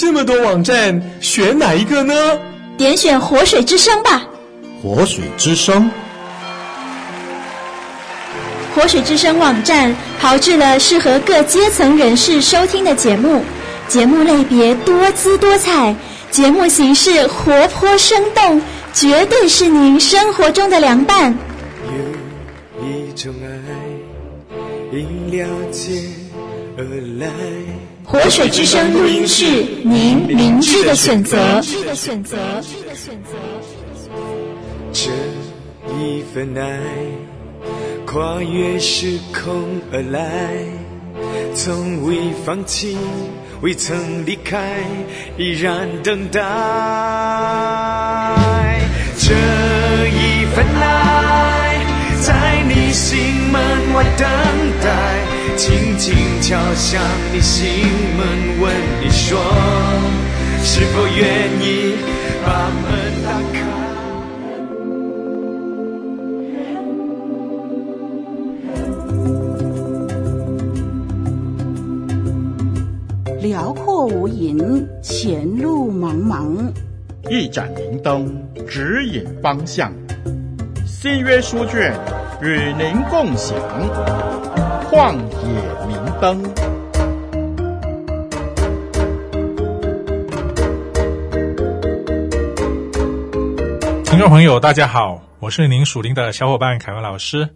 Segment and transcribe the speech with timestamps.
[0.00, 2.14] 这么多网站，选哪一个呢？
[2.78, 4.26] 点选活水之声吧。
[4.82, 5.90] 活水之声，
[8.74, 13.42] 活水之声网站炮制了适合各阶层人士收听的节目，
[13.88, 15.94] 节目类别多姿多彩，
[16.30, 18.62] 节目形式活泼生动，
[18.94, 21.36] 绝对是您生活中的良伴。
[22.80, 25.92] 有一种爱，因了解
[26.78, 26.84] 而
[27.18, 27.28] 来。
[28.10, 29.44] 活水之声录音室，
[29.84, 31.60] 您明智的选择。
[34.92, 35.12] 这
[35.96, 36.80] 一份爱，
[38.04, 40.66] 跨越时空而来，
[41.54, 42.96] 从未放弃，
[43.60, 44.74] 未曾离开，
[45.38, 46.40] 依然等待。
[49.20, 49.32] 这
[50.08, 51.09] 一份爱，
[52.90, 53.16] 你心
[53.52, 53.62] 门
[53.94, 54.26] 外等
[54.82, 55.22] 待。
[55.56, 57.00] 轻轻敲响
[57.32, 57.86] 你心
[58.18, 58.26] 门，
[58.60, 59.38] 问你说，
[60.64, 61.94] 是否愿意
[62.44, 62.90] 把门
[63.22, 63.62] 打开？
[73.40, 76.56] 辽阔无垠，前路茫茫，
[77.30, 78.34] 一盏明灯
[78.66, 79.92] 指引方向。
[80.84, 81.94] 新约书卷
[82.42, 83.54] 与您共享。
[84.88, 85.52] 旷野
[85.86, 86.42] 明灯，
[94.04, 97.50] 听众朋友，大家好，我是您属灵的小伙伴凯文老师，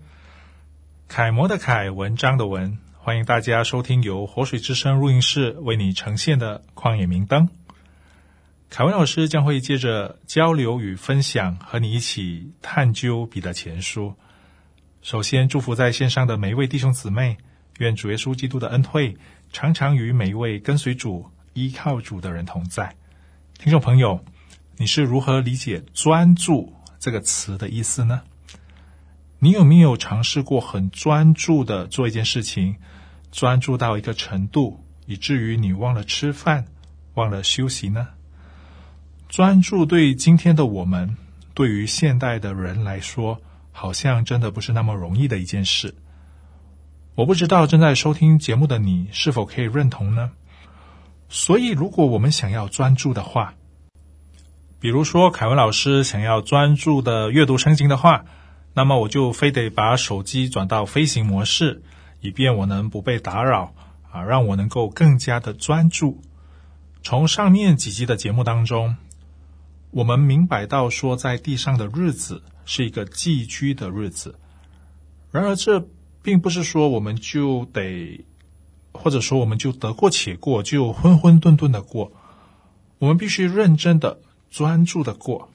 [1.09, 7.49] 楷模的楷，文章的文，欢迎大家收听由活水之声录音室为你呈现的旷野明灯。
[8.69, 14.15] 凯文老师将会借着交流与分享，和你一起探究彼得前书。
[15.05, 17.37] 首先，祝福在线上的每一位弟兄姊妹，
[17.77, 19.15] 愿主耶稣基督的恩惠
[19.53, 22.97] 常常与每一位跟随主、依靠主的人同在。
[23.59, 24.25] 听众朋友，
[24.79, 28.23] 你是如何理解“专注”这个词的意思呢？
[29.41, 32.77] 你有没有尝试过很专注的做一件事情，
[33.31, 36.65] 专注到一个程度，以至于你忘了吃饭、
[37.13, 38.09] 忘了休息呢？
[39.29, 41.15] 专注对今天的我们，
[41.53, 43.39] 对于现代的人来说，
[43.77, 45.97] 好像真的不是那么容易的一件事。
[47.17, 50.31] 我不知道正在收听节目的你是否可以认同呢？
[51.29, 53.55] 所以，如果我们想要专注的话，
[54.79, 58.25] 比如说凯文老师想要专注的阅读圣经的话，
[58.75, 61.83] 那么我就非得把手机转到飞行模式，
[62.21, 63.75] 以便我能不被打扰
[64.13, 66.23] 啊，让我能够更加的专注。
[67.03, 68.97] 从上面几集的节目当中，
[69.91, 72.43] 我们明白到说，在地上的日子。
[72.65, 74.39] 是一个寄居的日子，
[75.31, 75.87] 然而这
[76.23, 78.25] 并不是说我们就得，
[78.93, 82.13] 或者说我们就得过且过，就混混沌沌的过。
[82.99, 84.21] 我们必须认真的、
[84.51, 85.51] 专注的过。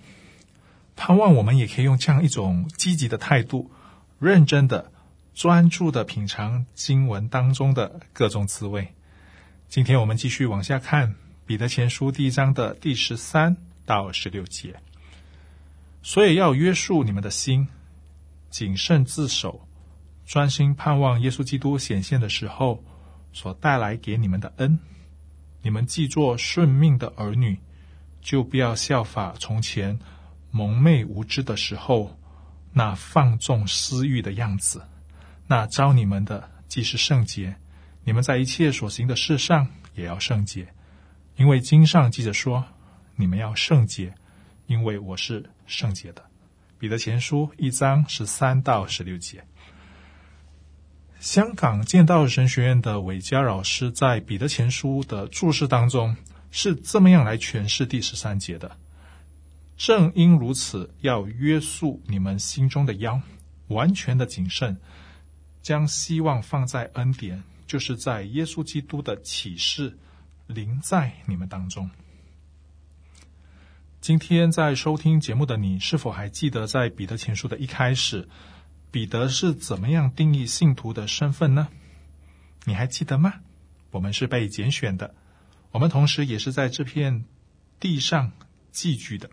[0.96, 3.72] 盼望我们也可以用这样一种积极的态度，
[4.20, 4.92] 认真的、
[5.34, 8.94] 专注的品尝经文当中的各种滋味。
[9.70, 11.10] 今天我们继续往下看
[11.46, 13.56] 《彼得前书》第一章的第十三
[13.86, 14.76] 到十六节。
[16.02, 17.68] 所以要约束你们的心，
[18.50, 19.68] 谨慎自守，
[20.26, 22.84] 专心盼望耶稣基督显现的时候
[23.34, 24.80] 所带来给你们的恩。
[25.62, 27.60] 你们既做顺命的儿女，
[28.22, 30.00] 就不要效法从前
[30.52, 32.18] 蒙昧无知的时候
[32.72, 34.82] 那放纵私欲的样子。
[35.48, 37.56] 那招你们的既是圣洁，
[38.06, 40.74] 你们在一切所行的事上也要圣洁，
[41.36, 42.64] 因为经上记着说：
[43.16, 44.14] 你们要圣洁。
[44.68, 46.26] 因为我是圣洁的，
[46.80, 49.44] 彼得前书一章十三到十六节。
[51.20, 56.16] 香港剑道神学院的韦佳老师在彼得前书的注释当中
[56.50, 58.78] 是这么样来诠释第十三节的：
[59.78, 63.22] 正因如此，要约束你们心中的腰，
[63.68, 64.78] 完全的谨慎，
[65.62, 69.98] 将希望放在恩典，就是在耶稣基督的启示
[70.48, 71.90] 临在你们当中。
[74.02, 78.30] 今天在收听节目的你，是否还记得在彼得前书的一开始，
[78.92, 81.68] 彼得是怎么样定义信徒的身份呢？
[82.64, 83.34] 你还记得吗？
[83.92, 85.16] 我们是被拣选的，
[85.72, 87.26] 我们同时也是在这片
[87.82, 88.32] 地上
[88.72, 89.30] 寄居的。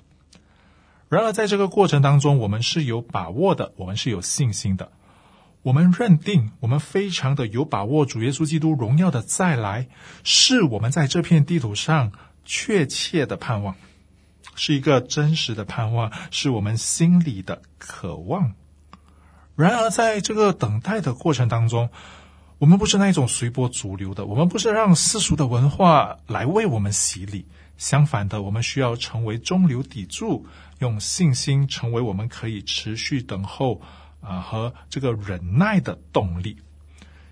[1.09, 4.91] 然而，在这个过程当中，我们是有把握的，我们是有信心的。
[5.63, 9.87] 我们认定，我们非常的有把握，主耶稣基督荣耀的再来，
[10.25, 12.11] 是我们在这片地图上
[12.45, 13.77] 确切的盼望。
[14.57, 18.55] 是一个真实的盼望，是我们心里的渴望。
[19.55, 21.91] 然而，在这个等待的过程当中，
[22.59, 27.47] 我们不是那一种随波逐流的，我们不是让世俗的文化来为我们洗礼。
[27.79, 30.47] 相反的，我们需要成为中流砥柱，
[30.79, 33.83] 用信心成为我们可以持续等候
[34.21, 36.57] 啊、和这个忍耐的动力。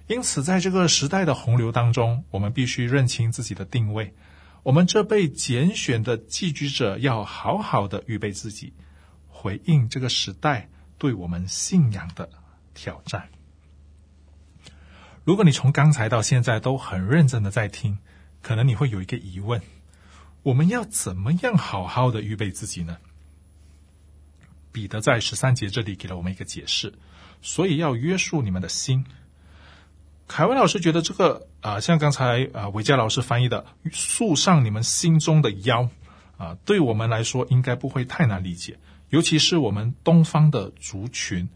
[0.07, 4.15] 因此，在这个时代的洪流当中，我们必须认清自己的定位。
[4.65, 8.73] 我们这被拣选的寄居者，要好好的预备自己，
[9.29, 12.31] 回应这个时代对我们信仰的
[12.73, 13.29] 挑战。
[15.23, 17.99] 如果你从刚才到现在都很认真的在听，
[18.41, 19.61] 可能你会有一个疑问：
[20.43, 22.97] 我们要怎么样好好的预备自己呢？
[24.73, 26.95] 彼得在十三节这里给了我们一个解释，
[27.43, 29.05] 所以要约束你们的心。
[30.27, 35.89] 凯文老师觉得这个啊、像刚才啊伟嘉老师翻译的“束上你们心中的腰”，
[36.37, 38.79] 啊、对我们来说应该不会太难理解，
[39.11, 41.49] 尤其是我们东方的族群。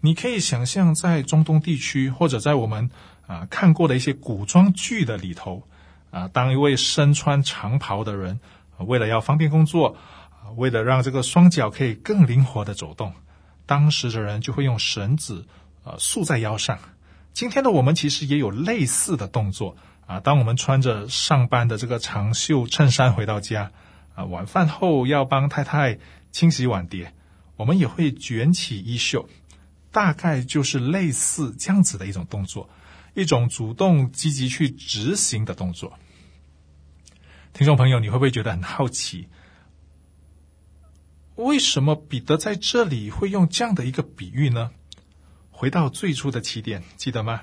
[0.00, 2.90] 你可以想象，在中东地区，或者在我们
[3.26, 5.66] 啊、看过的一些古装剧的里头，
[6.10, 8.38] 啊、当一位身穿长袍的人，
[8.76, 9.96] 呃、为了要方便工作，
[10.56, 13.12] 为了让这个双脚可以更灵活的走动，
[13.64, 15.44] 当时的人就会用绳子
[15.82, 16.78] 啊、束在腰上。
[17.36, 20.20] 今天的我们其实也有类似的动作啊。
[20.20, 23.72] 当我们穿着上班的这个长袖衬衫回到家
[24.14, 25.98] 啊，晚饭后要帮太太
[26.32, 27.12] 清洗碗碟，
[27.56, 29.28] 我们也会卷起衣袖，
[29.92, 32.70] 大概就是类似这样子的一种动作，
[33.12, 35.92] 一种主动积极去执行的动作。
[37.52, 39.28] 听众朋友，你会不会觉得很好奇？
[41.34, 44.70] 为什么彼得在这里会用这样的一个比喻呢？
[45.58, 47.40] 回到最初的起点，记得吗？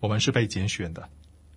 [0.00, 1.08] 我们是被拣选的，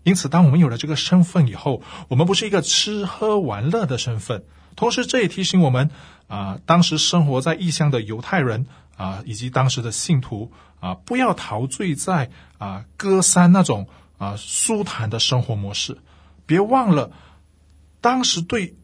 [0.04, 4.46] 因此，当我们有了这个身份以后，我们不是一个吃喝玩乐的身份。
[4.78, 5.92] 同时，这也提醒我们
[6.28, 15.98] 啊、当时生活在异乡的犹太人啊、以及当时的信徒啊、不要陶醉在啊、呃、歌山那种啊、呃、舒坦的生活模式。
[16.46, 17.12] 别忘了，
[18.00, 18.76] 当时对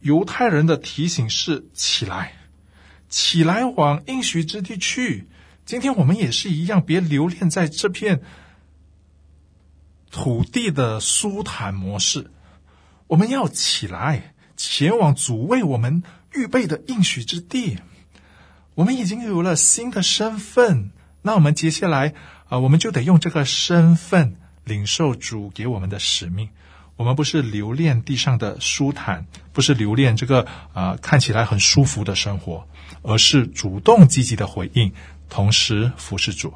[0.00, 2.34] 犹太人的提醒是：起来，
[3.08, 5.26] 起来，往应许之地去。
[5.70, 8.22] 今天我们也是一样，别留恋在这片
[10.10, 12.32] 土地的舒坦模式。
[13.06, 16.02] 我们要起来，前往主为我们
[16.34, 17.78] 预备的应许之地。
[18.74, 20.90] 我们已经有了新的身份，
[21.22, 22.14] 那我们接下来
[22.48, 24.34] 啊，我们就得用这个身份
[24.64, 26.48] 领受主给我们的使命。
[26.96, 32.66] 我们不是留恋地上的舒坦，不是留恋这个啊看起来很舒服的生活，
[33.02, 34.92] 而是主动积极的回应。
[35.30, 36.52] 同时服侍主，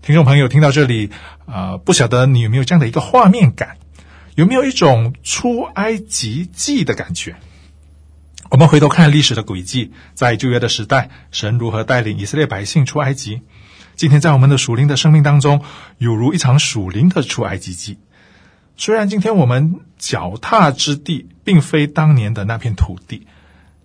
[0.00, 1.10] 听众朋友听到这里
[1.44, 3.76] 啊、不晓得你有没有这样的一个画面感？
[4.36, 7.36] 有没有一种出埃及记的感觉？
[8.48, 13.42] 我们回头看历史的轨迹，在旧约的时代，神如何带领以色列百姓出埃及？
[13.96, 15.62] 今天在我们的属灵的生命当中，
[15.98, 17.98] 有如一场属灵的出埃及记。
[18.76, 23.26] 虽然今天我们脚踏之地并非当年的那片土地，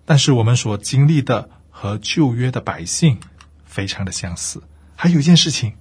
[0.04, 3.18] 但是我们所经历的和旧约的百姓。
[3.72, 4.62] 非常的相似，
[4.94, 5.72] 还有一件事情，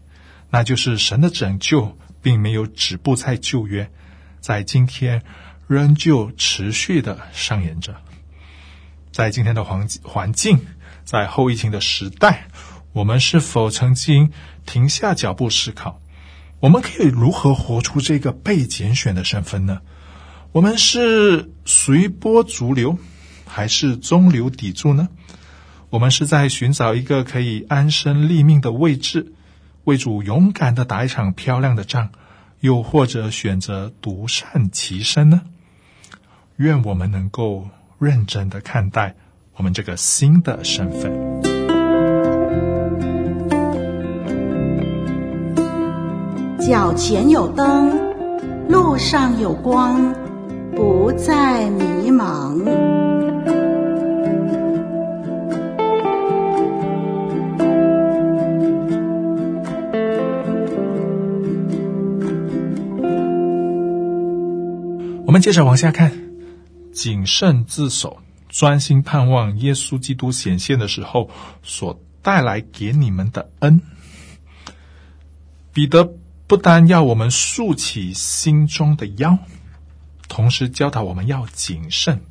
[0.50, 3.92] 那就是神的拯救并没有止步在旧约，
[4.40, 5.22] 在今天
[5.68, 7.94] 仍旧持续的上演着。
[9.12, 10.58] 在今天的环环境，
[11.04, 12.48] 在后疫情的时代，
[12.94, 14.32] 我们是否曾经
[14.65, 16.00] 停下脚步思考，
[16.62, 19.82] 我们可以如何活出这个被拣选的身份呢？
[20.54, 22.98] 我们是随波逐流，
[23.46, 25.10] 还是中流砥柱呢？
[25.91, 29.33] 我们是在寻找一个可以安身立命的位置，
[29.83, 32.12] 为主勇敢的打一场漂亮的仗，
[32.62, 35.41] 又或者选择独善其身呢？
[36.55, 37.67] 愿我们能够
[38.00, 39.15] 认真的看待
[39.57, 41.12] 我们这个新的身份。
[46.60, 47.91] 脚前有灯，
[48.69, 50.15] 路上有光，
[50.74, 53.00] 不再迷茫。
[65.32, 66.12] 我们接着往下看，
[66.92, 71.30] 谨慎自守，专心盼望耶稣基督显现的时候
[71.64, 73.82] 所带来给你们的恩。
[75.72, 76.04] 彼得
[76.48, 79.38] 不单要我们竖起心中的腰，
[80.28, 82.22] 同时教导我们要谨慎。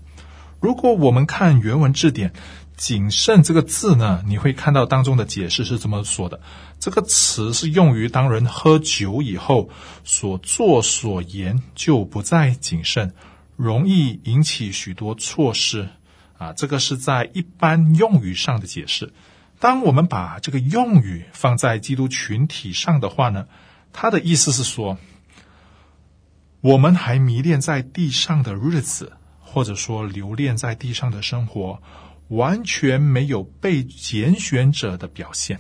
[0.61, 2.33] 如果我们看原文字典
[2.77, 6.41] ，“谨慎”这个字呢，你会看到当中的解释是这么说的。
[6.79, 9.71] 这个词是用于当人喝酒以后
[10.05, 13.13] 所作所言就不再谨慎，
[13.57, 15.89] 容易引起许多错失
[16.37, 16.53] 啊。
[16.53, 19.13] 这个是在一般用语上的解释。
[19.59, 23.47] 当我们把这个用语放在基督群体上的话呢，
[23.93, 24.97] 它的意思是说，
[26.61, 29.13] 我们还迷恋在地上的日子，
[29.53, 31.83] 或者说留恋在地上的生活，
[32.29, 35.59] 完全没有被拣选者的表现。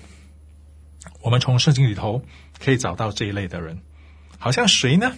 [1.23, 2.23] 我们从圣经里头
[2.61, 3.81] 可以找到这一类的人，
[4.39, 5.13] 好像谁呢？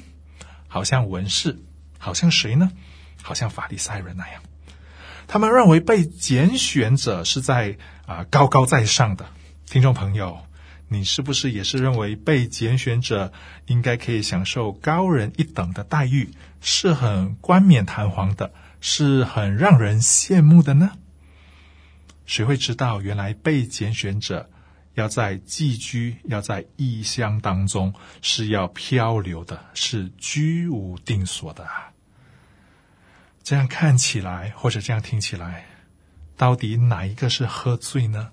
[0.68, 1.58] 好像文士，
[1.98, 2.72] 好像谁呢？
[3.20, 4.42] 好像法利赛人那样。
[5.28, 7.76] 他们认为被拣选者是在
[8.06, 9.26] 啊、高高在上的。
[9.66, 10.38] 听众朋友，
[10.92, 13.32] 你是不是也是认为被拣选者
[13.66, 16.30] 应该可以享受高人一等的待遇，
[16.60, 20.92] 是很冠冕堂皇的，是很让人羡慕的呢？
[22.26, 24.50] 谁会知道，原来被拣选者
[24.94, 31.92] 要在寄居、要在异乡当中，是要漂流的，是居无定所的啊！
[33.42, 35.66] 这样看起来，或者这样听起来，
[36.36, 38.30] 到底哪一个是喝醉呢？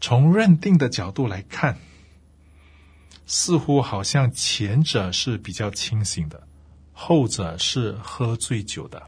[0.00, 1.76] 从认定的角度来看，
[3.26, 6.48] 似乎好像前者是比较清醒的，
[6.92, 9.02] 后者是喝醉酒的。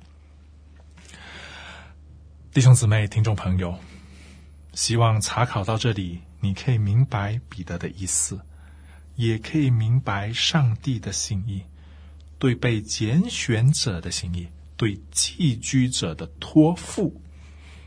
[2.52, 3.78] 弟兄姊妹、听众朋友，
[4.75, 8.38] 希望查考到这里，你可以明白彼得的意思，
[9.16, 11.62] 也可以明白上帝的心意，
[12.38, 14.46] 对被拣选者的心意，
[14.76, 17.18] 对寄居者的托付。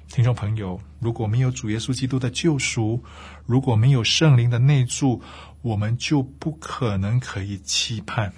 [0.08, 3.04] 听众朋友，如果没有主耶稣基督的救赎，
[3.46, 5.22] 如果没有圣灵的内住，
[5.62, 8.32] 我们就不可能可以期盼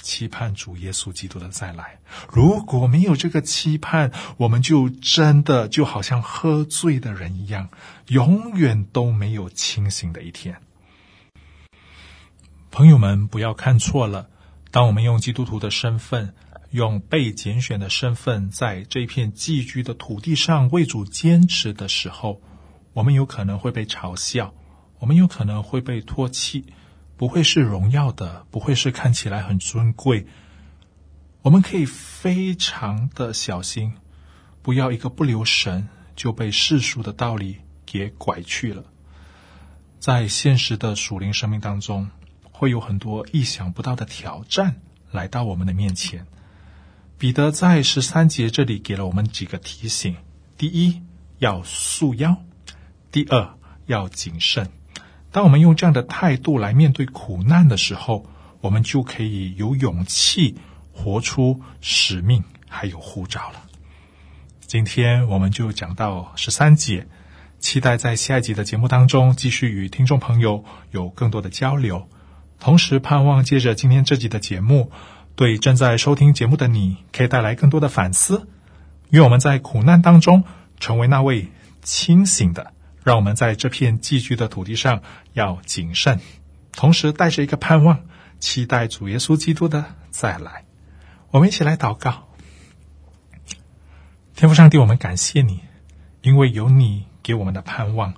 [0.00, 1.98] 期盼主耶稣基督的再来。
[2.30, 7.68] 如果没有这个期盼，我们就真的就好像喝醉的人一样，
[8.08, 10.56] 永远都没有清醒的一天。
[12.70, 14.28] 朋友们，不要看错了，
[14.70, 16.34] 当我们用基督徒的身份。
[16.74, 22.42] 用被拣选的身份，在这片寄居的土地上为主坚持的时候，
[22.94, 24.52] 我们有可能会被嘲笑，
[24.98, 26.64] 我们有可能会被唾弃，
[27.16, 30.26] 不会是荣耀的，不会是看起来很尊贵。
[31.42, 33.92] 我们可以非常的小心，
[34.60, 38.82] 不要一个不留神就被世俗的道理给拐去了。
[40.00, 42.10] 在现实的属灵生命当中，
[42.50, 44.80] 会有很多意想不到的挑战
[45.12, 46.26] 来到我们的面前。
[47.16, 50.16] 彼得在十三节这里给了我们几个提醒：
[50.58, 51.00] 第一，
[51.38, 52.36] 要束腰；
[53.10, 53.54] 第二，
[53.86, 54.68] 要谨慎。
[55.30, 58.26] 当我们用这样的态度来面对苦难的时候，
[58.60, 60.56] 我们就可以有勇气
[60.92, 63.62] 活出使命，还有护照了。
[64.66, 67.06] 今天我们就讲到十三节，
[67.58, 72.08] 期待在下一集的节目当中继续与听众朋友有更多的交流，
[72.58, 74.90] 同时盼望借着今天这集的节目。
[75.36, 78.46] 对正在收听节目的你，可以带来更多的反思。
[79.10, 80.44] 愿我们在苦难当中
[80.78, 81.48] 成为那位
[81.82, 82.72] 清醒的，
[83.02, 86.20] 让我们在这片寄居的土地上要谨慎，
[86.72, 88.02] 同时带着一个盼望，
[88.38, 90.64] 期待主耶稣基督的再来。
[91.30, 92.28] 我们一起来祷告。
[94.36, 95.60] 天父上帝，我们感谢你，
[96.22, 98.14] 因为有你给我们的盼望，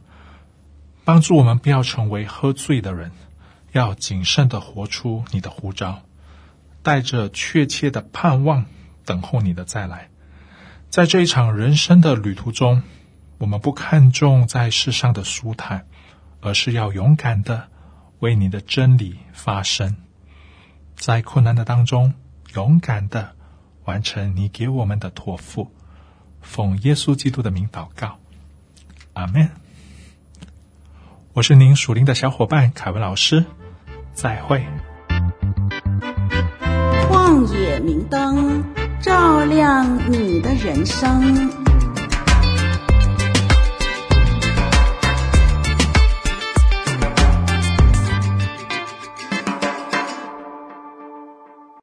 [1.04, 3.12] 帮助我们不要成为喝醉的人，
[3.72, 6.02] 要谨慎的活出你的呼召。
[6.86, 8.64] 带着确切的盼望，
[9.04, 10.08] 等候你的再来。
[10.88, 12.84] 在这一场人生的旅途中，
[13.38, 15.88] 我们不看重在世上的舒坦，
[16.40, 17.66] 而是要勇敢的
[18.20, 19.96] 为你的真理发声。
[20.94, 22.14] 在困难的当中，
[22.54, 23.34] 勇敢的
[23.84, 25.72] 完成你给我们的托付。
[26.40, 28.20] 奉耶稣基督的名祷告，
[29.14, 29.50] 阿门。
[31.32, 33.44] 我是您属灵的小伙伴凯文老师，
[34.14, 34.64] 再会。
[37.36, 38.64] 旷野明灯，
[39.02, 41.65] 照亮你的人生。